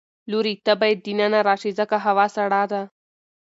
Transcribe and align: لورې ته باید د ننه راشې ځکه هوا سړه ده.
لورې 0.31 0.53
ته 0.65 0.73
باید 0.81 0.97
د 1.03 1.07
ننه 1.19 1.39
راشې 1.47 1.71
ځکه 1.79 1.95
هوا 2.05 2.25
سړه 2.35 2.63
ده. 2.71 2.81